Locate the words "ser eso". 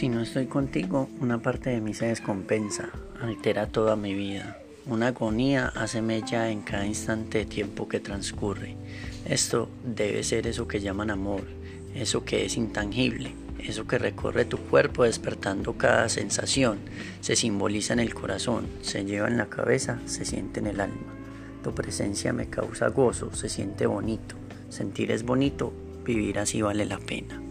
10.22-10.66